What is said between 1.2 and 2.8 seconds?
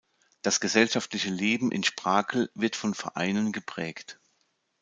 Leben in Sprakel wird